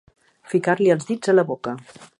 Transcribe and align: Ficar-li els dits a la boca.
Ficar-li 0.53 0.89
els 0.95 1.07
dits 1.11 1.35
a 1.35 1.37
la 1.37 1.47
boca. 1.53 1.77